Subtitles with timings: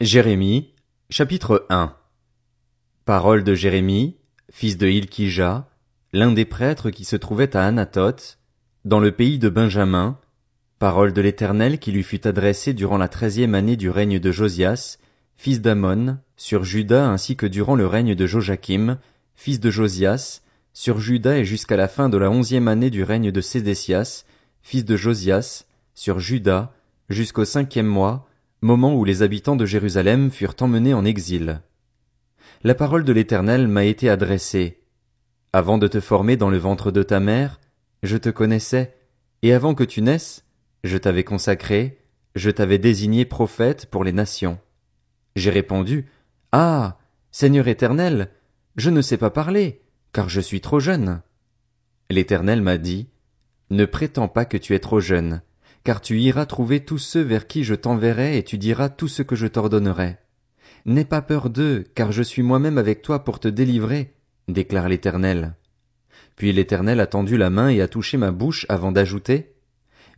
[0.00, 0.74] Jérémie,
[1.10, 1.92] chapitre 1
[3.04, 4.16] Parole de Jérémie,
[4.48, 5.68] fils de Hilkija,
[6.12, 8.38] l'un des prêtres qui se trouvait à Anatoth,
[8.84, 10.20] dans le pays de Benjamin,
[10.78, 14.98] parole de l'Éternel qui lui fut adressée durant la treizième année du règne de Josias,
[15.36, 18.98] fils d'Amon, sur Juda ainsi que durant le règne de Joachim,
[19.34, 20.42] fils de Josias,
[20.72, 24.24] sur Juda et jusqu'à la fin de la onzième année du règne de Sédécias,
[24.62, 25.64] fils de Josias,
[25.96, 26.72] sur Juda,
[27.08, 28.27] jusqu'au cinquième mois,
[28.60, 31.60] moment où les habitants de Jérusalem furent emmenés en exil.
[32.64, 34.82] La parole de l'Éternel m'a été adressée.
[35.52, 37.60] Avant de te former dans le ventre de ta mère,
[38.02, 38.96] je te connaissais,
[39.42, 40.44] et avant que tu naisses,
[40.84, 41.98] je t'avais consacré,
[42.34, 44.58] je t'avais désigné prophète pour les nations.
[45.36, 46.06] J'ai répondu,
[46.52, 46.98] Ah,
[47.30, 48.30] Seigneur éternel,
[48.76, 51.22] je ne sais pas parler, car je suis trop jeune.
[52.10, 53.08] L'Éternel m'a dit,
[53.70, 55.42] Ne prétends pas que tu es trop jeune,
[55.88, 59.22] car tu iras trouver tous ceux vers qui je t'enverrai et tu diras tout ce
[59.22, 60.18] que je t'ordonnerai.
[60.84, 64.12] N'aie pas peur d'eux, car je suis moi-même avec toi pour te délivrer,
[64.48, 65.54] déclare l'Éternel.
[66.36, 69.54] Puis l'Éternel a tendu la main et a touché ma bouche avant d'ajouter,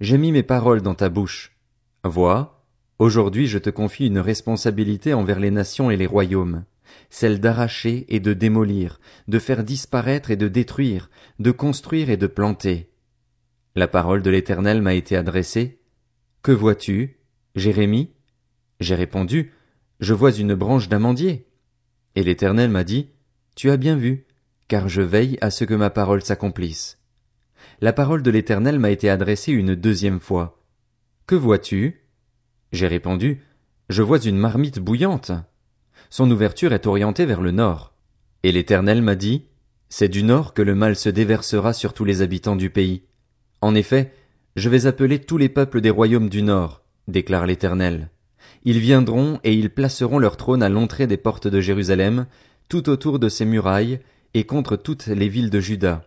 [0.01, 1.57] J'ai mis mes paroles dans ta bouche.
[2.03, 2.65] Vois,
[2.99, 6.65] aujourd'hui je te confie une responsabilité envers les nations et les royaumes,
[7.11, 8.99] celle d'arracher et de démolir,
[9.29, 12.90] de faire disparaître et de détruire, de construire et de planter.
[13.77, 15.81] La parole de l'Éternel m'a été adressée.
[16.43, 17.21] Que vois-tu,
[17.55, 18.11] Jérémie?
[18.81, 19.53] J'ai répondu,
[20.01, 21.47] Je vois une branche d'amandier.
[22.17, 23.11] Et l'Éternel m'a dit,
[23.55, 24.27] Tu as bien vu,
[24.67, 26.99] car je veille à ce que ma parole s'accomplisse.
[27.81, 30.61] La parole de l'Éternel m'a été adressée une deuxième fois.
[31.29, 32.09] Que vois-tu?
[32.73, 33.41] J'ai répondu,
[33.89, 35.31] Je vois une marmite bouillante.
[36.09, 37.95] Son ouverture est orientée vers le nord.
[38.43, 39.47] Et l'Éternel m'a dit,
[39.89, 43.05] C'est du nord que le mal se déversera sur tous les habitants du pays.
[43.61, 44.13] En effet,
[44.57, 48.11] je vais appeler tous les peuples des royaumes du Nord, déclare l'Éternel.
[48.65, 52.27] Ils viendront et ils placeront leur trône à l'entrée des portes de Jérusalem,
[52.69, 54.01] tout autour de ses murailles,
[54.35, 56.05] et contre toutes les villes de Juda.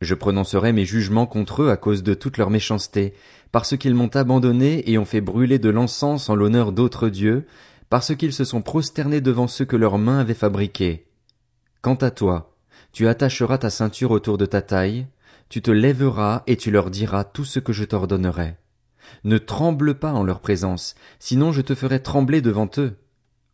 [0.00, 3.14] Je prononcerai mes jugements contre eux à cause de toute leur méchanceté,
[3.52, 7.46] parce qu'ils m'ont abandonné et ont fait brûler de l'encens en l'honneur d'autres dieux,
[7.90, 11.06] parce qu'ils se sont prosternés devant ceux que leurs mains avaient fabriqués.
[11.80, 12.56] Quant à toi,
[12.92, 15.06] tu attacheras ta ceinture autour de ta taille,
[15.48, 18.56] tu te lèveras et tu leur diras tout ce que je t'ordonnerai.
[19.24, 22.96] Ne tremble pas en leur présence, sinon je te ferai trembler devant eux.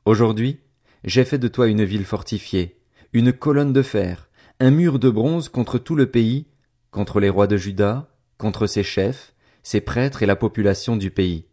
[0.05, 0.61] Aujourd'hui,
[1.05, 2.81] j'ai fait de toi une ville fortifiée,
[3.13, 4.29] une colonne de fer,
[4.61, 6.47] un mur de bronze contre tout le pays,
[6.91, 8.09] contre les rois de Juda,
[8.39, 11.47] contre ses chefs, ses prêtres et la population du pays.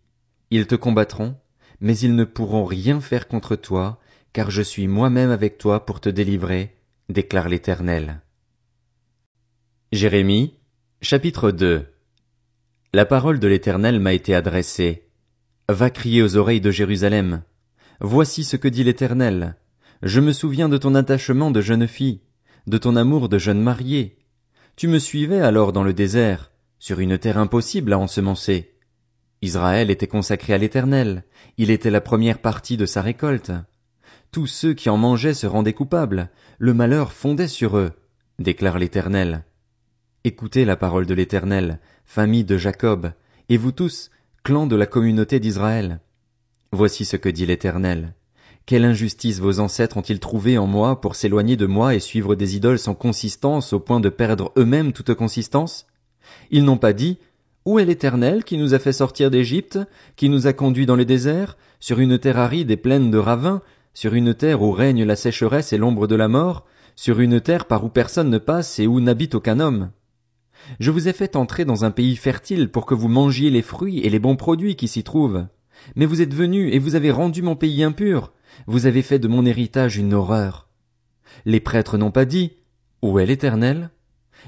[0.52, 1.36] Ils te combattront,
[1.82, 4.00] mais ils ne pourront rien faire contre toi,
[4.34, 6.76] car je suis moi-même avec toi pour te délivrer,
[7.10, 8.22] déclare l'Éternel.
[9.94, 10.54] Jérémie,
[11.02, 11.86] chapitre 2
[12.94, 15.08] La parole de l'Éternel m'a été adressée.
[15.70, 17.44] Va crier aux oreilles de Jérusalem.
[18.02, 19.56] Voici ce que dit l'Éternel.
[20.04, 22.20] Je me souviens de ton attachement de jeune fille,
[22.68, 24.18] de ton amour de jeune mariée.
[24.76, 28.76] Tu me suivais alors dans le désert, sur une terre impossible à ensemencer.
[29.42, 31.24] Israël était consacré à l'Éternel,
[31.58, 33.54] il était la première partie de sa récolte.
[34.34, 37.94] Tous ceux qui en mangeaient se rendaient coupables, le malheur fondait sur eux,
[38.38, 39.46] déclare l'Éternel.
[40.24, 43.12] Écoutez la parole de l'Éternel, famille de Jacob,
[43.50, 44.10] et vous tous,
[44.44, 46.02] clans de la communauté d'Israël.
[46.72, 48.14] Voici ce que dit l'Éternel.
[48.66, 52.58] Quelle injustice vos ancêtres ont-ils trouvé en moi pour s'éloigner de moi et suivre des
[52.58, 55.86] idoles sans consistance au point de perdre eux-mêmes toute consistance?
[56.52, 57.20] Ils n'ont pas dit,
[57.64, 59.80] où est l'Éternel qui nous a fait sortir d'Égypte,
[60.18, 63.62] qui nous a conduits dans les déserts, sur une terre aride et pleine de ravins,
[63.94, 66.66] sur une terre où règne la sécheresse et l'ombre de la mort,
[66.98, 69.92] sur une terre par où personne ne passe et où n'habite aucun homme?
[70.80, 74.00] Je vous ai fait entrer dans un pays fertile pour que vous mangiez les fruits
[74.00, 75.48] et les bons produits qui s'y trouvent.
[75.96, 78.34] Mais vous êtes venus et vous avez rendu mon pays impur.
[78.66, 80.68] Vous avez fait de mon héritage une horreur.
[81.46, 82.54] Les prêtres n'ont pas dit
[83.02, 83.92] Où est l'Éternel?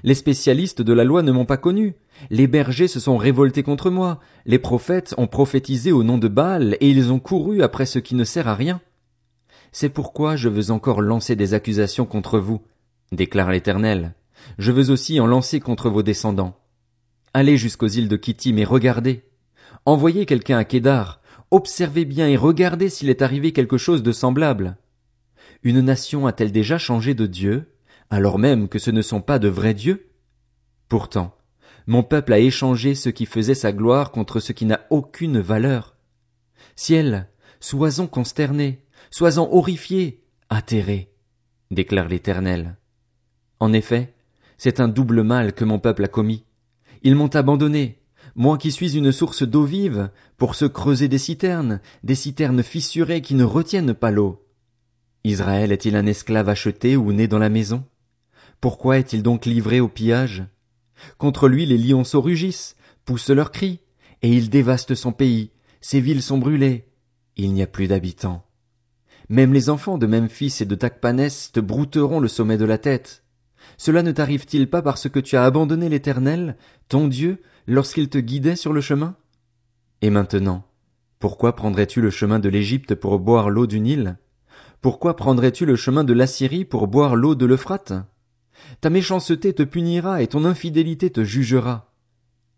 [0.03, 1.95] Les spécialistes de la loi ne m'ont pas connu.
[2.29, 4.19] Les bergers se sont révoltés contre moi.
[4.45, 8.15] Les prophètes ont prophétisé au nom de Baal et ils ont couru après ce qui
[8.15, 8.81] ne sert à rien.
[9.71, 12.61] C'est pourquoi je veux encore lancer des accusations contre vous,
[13.11, 14.13] déclare l'Éternel
[14.57, 16.57] je veux aussi en lancer contre vos descendants.
[17.33, 19.23] Allez jusqu'aux îles de Kittim et regardez.
[19.85, 21.21] Envoyez quelqu'un à Kédar,
[21.51, 24.77] observez bien et regardez s'il est arrivé quelque chose de semblable.
[25.63, 27.75] Une nation a-t-elle déjà changé de Dieu,
[28.09, 30.09] alors même que ce ne sont pas de vrais dieux?
[30.87, 31.35] Pourtant,
[31.85, 35.95] mon peuple a échangé ce qui faisait sa gloire contre ce qui n'a aucune valeur.
[36.75, 41.11] Ciel, sois-en consterné, sois-en horrifié, atterré,
[41.71, 42.77] déclare l'Éternel.
[43.59, 44.13] En effet,
[44.59, 46.43] c'est un double mal que mon peuple a commis.
[47.01, 47.97] Ils m'ont abandonné.
[48.35, 53.21] moi qui suis une source d'eau vive, pour se creuser des citernes, des citernes fissurées
[53.21, 54.45] qui ne retiennent pas l'eau.
[55.23, 57.85] Israël est-il un esclave acheté ou né dans la maison?
[58.61, 60.43] Pourquoi est-il donc livré au pillage?
[61.17, 63.79] Contre lui les lionceaux rugissent, poussent leurs cris,
[64.21, 66.85] et ils dévastent son pays, ses villes sont brûlées,
[67.37, 68.45] il n'y a plus d'habitants.
[69.29, 73.23] Même les enfants de Memphis et de Tacpanès te brouteront le sommet de la tête.
[73.77, 76.57] Cela ne t'arrive-t-il pas parce que tu as abandonné l'Éternel,
[76.87, 79.15] ton Dieu, lorsqu'il te guidait sur le chemin?
[80.01, 80.63] Et maintenant,
[81.19, 84.17] pourquoi prendrais-tu le chemin de l'Égypte pour boire l'eau du Nil?
[84.81, 87.93] Pourquoi prendrais-tu le chemin de l'Assyrie pour boire l'eau de l'Euphrate?
[88.81, 91.91] Ta méchanceté te punira et ton infidélité te jugera.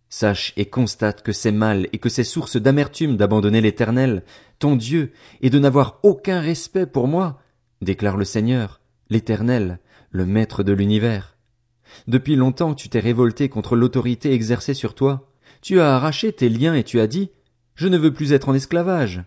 [0.09, 4.24] Sache et constate que c'est mal et que c'est source d'amertume d'abandonner l'Éternel,
[4.59, 7.39] ton Dieu, et de n'avoir aucun respect pour moi,
[7.81, 9.80] déclare le Seigneur, l'Éternel,
[10.12, 11.38] le Maître de l'univers.
[12.08, 15.31] Depuis longtemps tu t'es révolté contre l'autorité exercée sur toi.
[15.62, 17.31] Tu as arraché tes liens et tu as dit,
[17.75, 19.24] je ne veux plus être en esclavage.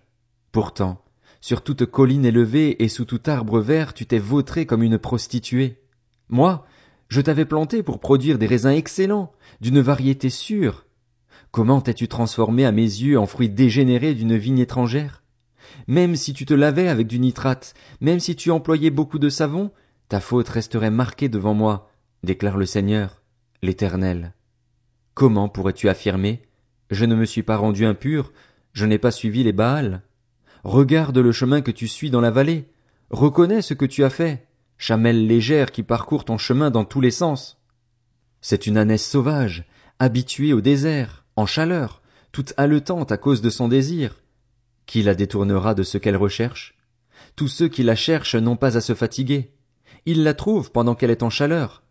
[0.52, 1.02] Pourtant,
[1.40, 5.80] sur toute colline élevée et sous tout arbre vert tu t'es vautré comme une prostituée.
[6.28, 6.66] Moi,
[7.08, 10.86] je t'avais planté pour produire des raisins excellents, d'une variété sûre.
[11.50, 15.22] Comment t'es-tu transformé à mes yeux en fruit dégénéré d'une vigne étrangère?
[15.86, 19.70] Même si tu te lavais avec du nitrate, même si tu employais beaucoup de savon,
[20.08, 21.90] ta faute resterait marquée devant moi,
[22.22, 23.22] déclare le Seigneur,
[23.62, 24.34] l'Éternel.
[25.14, 26.42] Comment pourrais-tu affirmer,
[26.90, 28.32] je ne me suis pas rendu impur,
[28.72, 30.02] je n'ai pas suivi les Baals?
[30.64, 32.68] Regarde le chemin que tu suis dans la vallée,
[33.10, 34.46] reconnais ce que tu as fait
[34.76, 37.58] chamelle légère qui parcourt ton chemin dans tous les sens.
[38.40, 39.64] C'est une ânesse sauvage,
[39.98, 42.02] habituée au désert, en chaleur,
[42.32, 44.22] toute haletante à cause de son désir.
[44.86, 46.76] Qui la détournera de ce qu'elle recherche?
[47.36, 49.53] Tous ceux qui la cherchent n'ont pas à se fatiguer.
[50.06, 51.82] Ils la trouvent pendant qu'elle est en chaleur.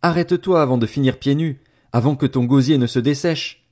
[0.00, 1.60] Arrête-toi avant de finir pieds nus,
[1.92, 3.68] avant que ton gosier ne se dessèche.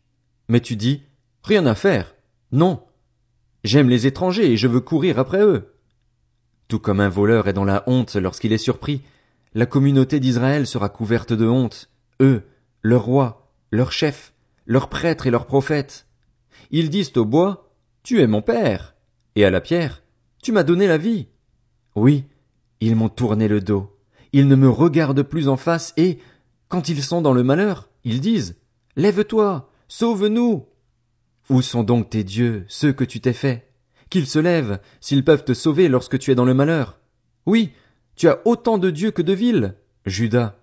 [0.49, 1.03] Mais tu dis,
[1.43, 2.15] rien à faire.
[2.53, 2.83] Non.
[3.65, 5.75] J'aime les étrangers et je veux courir après eux.
[6.69, 9.03] Tout comme un voleur est dans la honte lorsqu'il est surpris,
[9.55, 11.91] la communauté d'Israël sera couverte de honte,
[12.21, 12.45] eux,
[12.83, 14.33] leur roi, leur chef,
[14.67, 16.07] leurs prêtres et leurs prophètes.
[16.71, 17.73] Ils disent au bois,
[18.05, 18.95] Tu es mon père,
[19.35, 20.03] et à la pierre,
[20.43, 21.27] Tu m'as donné la vie.
[21.97, 22.25] Oui,
[22.81, 23.97] ils m'ont tourné le dos,
[24.33, 26.19] ils ne me regardent plus en face et,
[26.69, 28.57] quand ils sont dans le malheur, ils disent,
[28.97, 30.67] Lève-toi, sauve-nous.
[31.49, 33.71] Où sont donc tes dieux, ceux que tu t'es faits?
[34.11, 36.99] qu'ils se lèvent, s'ils peuvent te sauver lorsque tu es dans le malheur.
[37.47, 37.73] Oui,
[38.17, 40.57] tu as autant de dieux que de villes, Judas.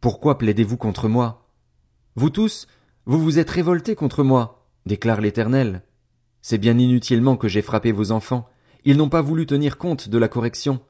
[0.00, 1.46] Pourquoi plaidez-vous contre moi?
[2.16, 2.66] Vous tous,
[3.04, 5.82] vous vous êtes révoltés contre moi, déclare l'Éternel.
[6.40, 8.48] C'est bien inutilement que j'ai frappé vos enfants,
[8.84, 10.80] ils n'ont pas voulu tenir compte de la correction.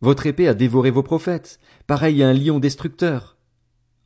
[0.00, 3.36] Votre épée a dévoré vos prophètes, pareil à un lion destructeur.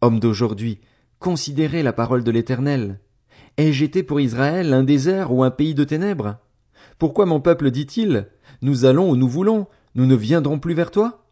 [0.00, 0.80] Homme d'aujourd'hui,
[1.18, 3.00] considérez la parole de l'Éternel.
[3.58, 6.38] Ai-je été pour Israël un désert ou un pays de ténèbres?
[6.98, 8.28] Pourquoi mon peuple dit-il
[8.62, 11.26] Nous allons où nous voulons, nous ne viendrons plus vers toi?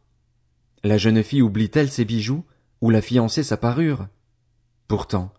[0.84, 2.44] La jeune fille oublie-t-elle ses bijoux,
[2.80, 4.08] ou la fiancée sa parure?
[4.88, 5.32] Pourtant,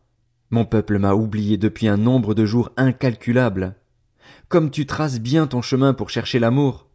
[0.49, 3.75] mon peuple m'a oublié depuis un nombre de jours incalculable.
[4.49, 6.90] Comme tu traces bien ton chemin pour chercher l'amour,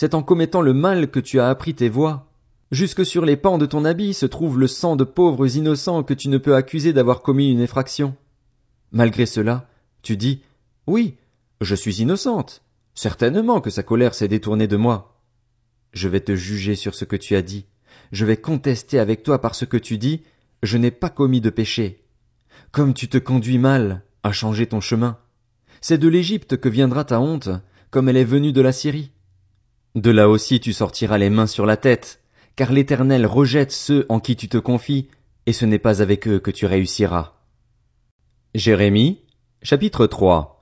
[0.00, 2.30] c'est en commettant le mal que tu as appris tes voies.
[2.70, 6.14] Jusque sur les pans de ton habit se trouve le sang de pauvres innocents que
[6.14, 8.14] tu ne peux accuser d'avoir commis une effraction.
[8.92, 9.66] Malgré cela,
[10.02, 10.40] tu dis,
[10.86, 11.16] oui,
[11.60, 12.62] je suis innocente,
[12.94, 15.20] Certainement que sa colère s'est détournée de moi.
[15.92, 17.66] Je vais te juger sur ce que tu as dit.
[18.12, 20.22] Je vais contester avec toi par ce que tu dis.
[20.62, 22.04] Je n'ai pas commis de péché.
[22.70, 25.18] Comme tu te conduis mal, à changer ton chemin.
[25.80, 27.50] C'est de l'Égypte que viendra ta honte,
[27.90, 29.10] comme elle est venue de la Syrie.
[29.94, 32.20] De là aussi tu sortiras les mains sur la tête,
[32.56, 35.08] car l'Éternel rejette ceux en qui tu te confies,
[35.46, 37.34] et ce n'est pas avec eux que tu réussiras.
[38.54, 39.22] Jérémie,
[39.62, 40.58] chapitre 3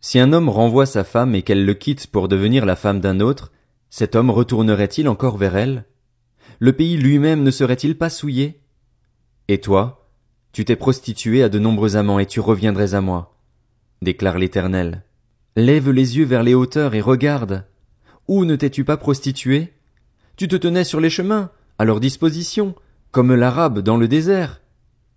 [0.00, 3.18] si un homme renvoie sa femme et qu'elle le quitte pour devenir la femme d'un
[3.18, 3.50] autre,
[3.90, 5.84] cet homme retournerait-il encore vers elle?
[6.60, 8.60] Le pays lui-même ne serait-il pas souillé?
[9.48, 10.08] Et toi,
[10.52, 13.36] tu t'es prostitué à de nombreux amants et tu reviendrais à moi,
[14.00, 15.02] déclare l'Éternel.
[15.56, 17.64] Lève les yeux vers les hauteurs et regarde.
[18.28, 19.72] Où ne t'es-tu pas prostitué?
[20.36, 22.74] Tu te tenais sur les chemins, à leur disposition,
[23.12, 24.60] comme l'arabe dans le désert.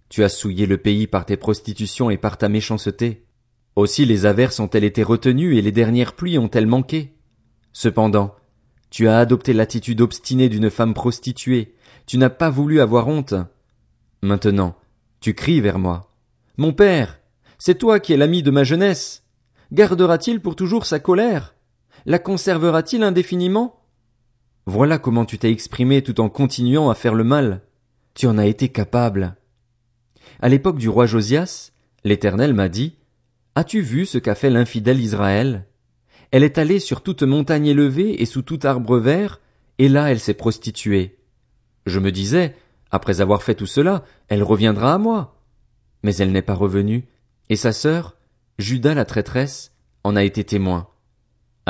[0.09, 3.25] Tu as souillé le pays par tes prostitutions et par ta méchanceté.
[3.75, 7.15] Aussi les averses ont-elles été retenues et les dernières pluies ont-elles manqué?
[7.73, 8.35] Cependant,
[8.89, 11.75] tu as adopté l'attitude obstinée d'une femme prostituée,
[12.05, 13.35] tu n'as pas voulu avoir honte.
[14.21, 14.75] Maintenant,
[15.19, 16.11] tu cries vers moi.
[16.57, 17.19] Mon père,
[17.57, 19.23] c'est toi qui es l'ami de ma jeunesse.
[19.71, 21.55] Gardera-t-il pour toujours sa colère?
[22.05, 23.81] La conservera-t-il indéfiniment?
[24.65, 27.61] Voilà comment tu t'es exprimé tout en continuant à faire le mal.
[28.13, 29.35] Tu en as été capable.
[30.41, 31.71] À l'époque du roi Josias,
[32.03, 32.95] L'Éternel m'a dit,
[33.55, 35.65] As-tu vu ce qu'a fait l'infidèle Israël?
[36.31, 39.41] Elle est allée sur toute montagne élevée et sous tout arbre vert,
[39.79, 41.17] et là elle s'est prostituée.
[41.85, 42.55] Je me disais,
[42.91, 45.41] après avoir fait tout cela, elle reviendra à moi.
[46.03, 47.05] Mais elle n'est pas revenue,
[47.49, 48.15] et sa sœur,
[48.57, 50.87] Judas la traîtresse, en a été témoin.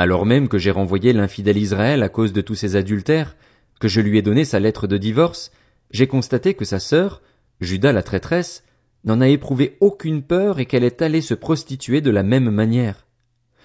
[0.00, 3.36] Alors même que j'ai renvoyé l'infidèle Israël à cause de tous ses adultères,
[3.80, 5.50] que je lui ai donné sa lettre de divorce,
[5.90, 7.20] j'ai constaté que sa sœur,
[7.60, 8.64] Judas la traîtresse,
[9.04, 13.06] n'en a éprouvé aucune peur et qu'elle est allée se prostituer de la même manière.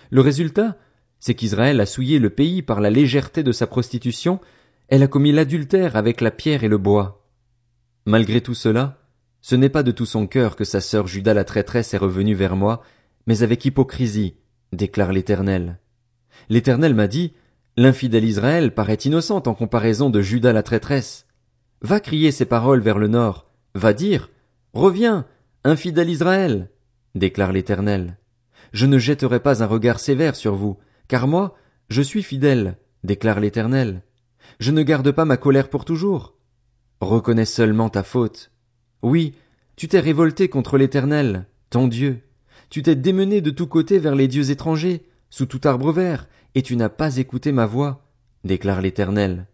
[0.10, 0.78] Le résultat,
[1.22, 4.42] c'est qu'Israël a souillé le pays par la légèreté de sa prostitution,
[4.90, 7.26] elle a commis l'adultère avec la pierre et le bois.
[8.06, 9.00] Malgré tout cela,
[9.40, 12.36] ce n'est pas de tout son cœur que sa sœur Judas la traîtresse est revenue
[12.36, 12.84] vers moi,
[13.26, 14.36] mais avec hypocrisie,
[14.74, 15.80] déclare l'Éternel.
[16.50, 17.34] L'Éternel m'a dit,
[17.78, 21.26] L'infidèle Israël paraît innocente en comparaison de Judas la traîtresse.
[21.82, 24.30] Va crier ces paroles vers le nord, va dire,
[24.74, 25.26] Reviens,
[25.64, 26.70] infidèle Israël,
[27.16, 28.18] déclare l'Éternel.
[28.72, 30.78] Je ne jetterai pas un regard sévère sur vous,
[31.08, 31.56] car moi,
[31.90, 34.02] je suis fidèle, déclare l'Éternel.
[34.60, 36.36] Je ne garde pas ma colère pour toujours.
[37.02, 38.52] Reconnais seulement ta faute.
[39.02, 39.34] Oui,
[39.76, 42.22] tu t'es révolté contre l'Éternel, ton Dieu.
[42.70, 45.04] Tu t'es démené de tous côtés vers les dieux étrangers,
[45.36, 48.08] sous tout arbre vert, et tu n'as pas écouté ma voix,
[48.46, 49.48] déclare l'Éternel.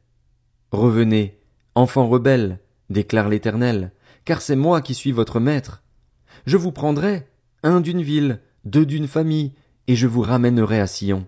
[0.72, 1.40] Revenez,
[1.74, 2.60] enfants rebelles,
[2.92, 3.92] déclare l'Éternel,
[4.24, 5.82] car c'est moi qui suis votre maître.
[6.46, 7.26] Je vous prendrai,
[7.64, 9.54] un d'une ville, deux d'une famille,
[9.88, 11.26] et je vous ramènerai à Sion.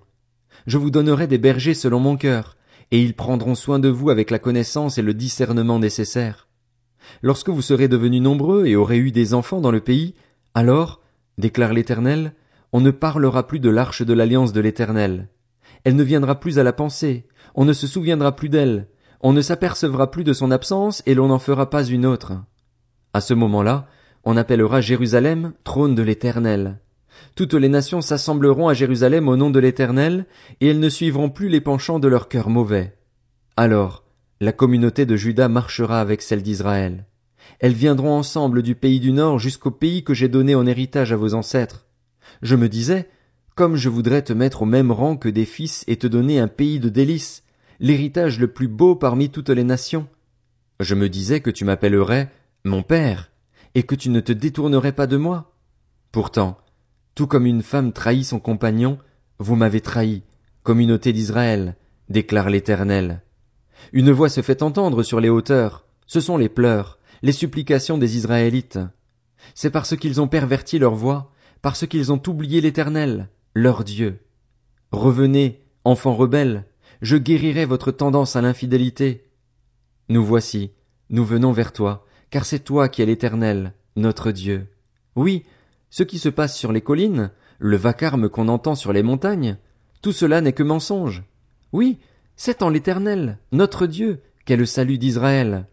[0.68, 2.56] Je vous donnerai des bergers selon mon cœur,
[2.92, 6.48] et ils prendront soin de vous avec la connaissance et le discernement nécessaires.
[7.24, 10.14] Lorsque vous serez devenus nombreux et aurez eu des enfants dans le pays,
[10.54, 11.02] alors,
[11.40, 12.36] déclare l'Éternel,
[12.74, 15.30] on ne parlera plus de l'arche de l'alliance de l'Éternel.
[15.84, 18.88] Elle ne viendra plus à la pensée, on ne se souviendra plus d'elle,
[19.22, 22.34] on ne s'apercevra plus de son absence et l'on n'en fera pas une autre.
[23.13, 23.88] À ce moment-là,
[24.24, 26.80] on appellera Jérusalem trône de l'Éternel.
[27.36, 30.25] Toutes les nations s'assembleront à Jérusalem au nom de l'Éternel,
[30.60, 32.98] et elles ne suivront plus les penchants de leur cœur mauvais.
[33.56, 34.03] Alors,
[34.42, 37.06] la communauté de Juda marchera avec celle d'Israël.
[37.60, 41.15] Elles viendront ensemble du pays du Nord jusqu'au pays que j'ai donné en héritage à
[41.15, 41.86] vos ancêtres.
[42.44, 43.10] Je me disais,
[43.56, 46.50] comme je voudrais te mettre au même rang que des fils et te donner un
[46.50, 47.44] pays de délices,
[47.80, 50.08] l'héritage le plus beau parmi toutes les nations.
[50.82, 52.30] Je me disais que tu m'appellerais
[52.66, 53.32] mon père,
[53.76, 55.54] et que tu ne te détournerais pas de moi.
[56.12, 56.58] Pourtant,
[57.16, 59.00] tout comme une femme trahit son compagnon,
[59.40, 60.24] vous m'avez trahi,
[60.64, 61.76] communauté d'Israël,
[62.10, 63.22] déclare l'Éternel.
[63.92, 68.18] Une voix se fait entendre sur les hauteurs, ce sont les pleurs, les supplications des
[68.18, 68.80] Israélites.
[69.56, 71.33] C'est parce qu'ils ont perverti leur voix,
[71.63, 74.20] parce qu'ils ont oublié l'Éternel, leur Dieu.
[74.91, 76.65] Revenez, enfants rebelles,
[77.01, 79.32] je guérirai votre tendance à l'infidélité.
[80.10, 80.72] Nous voici,
[81.10, 84.67] nous venons vers toi, car c'est toi qui es l'Éternel, notre Dieu.
[85.15, 85.46] Oui,
[85.89, 89.55] ce qui se passe sur les collines, le vacarme qu'on entend sur les montagnes,
[90.01, 91.24] tout cela n'est que mensonge.
[91.72, 91.98] Oui,
[92.36, 95.65] c'est en l'Éternel, notre Dieu, qu'est le salut d'Israël.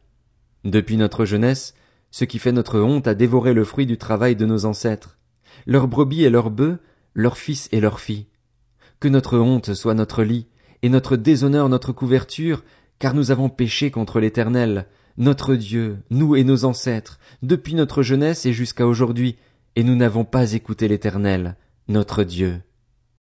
[0.63, 1.75] Depuis notre jeunesse,
[2.13, 5.17] ce qui fait notre honte a dévoré le fruit du travail de nos ancêtres,
[5.67, 6.79] leurs brebis et leurs bœufs,
[7.15, 8.27] leurs fils et leurs filles.
[8.99, 10.47] Que notre honte soit notre lit,
[10.83, 12.65] et notre déshonneur notre couverture,
[12.99, 18.47] car nous avons péché contre l'Éternel, notre Dieu, nous et nos ancêtres, depuis notre jeunesse
[18.47, 19.37] et jusqu'à aujourd'hui,
[19.77, 21.57] et nous n'avons pas écouté l'Éternel,
[21.89, 22.61] notre Dieu.